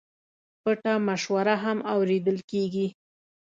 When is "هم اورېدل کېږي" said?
1.63-2.87